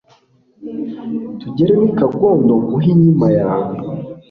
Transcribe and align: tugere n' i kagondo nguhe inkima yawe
tugere 1.39 1.73
n' 1.81 1.87
i 1.89 1.91
kagondo 1.97 2.51
nguhe 2.61 2.89
inkima 2.95 3.27
yawe 3.39 3.75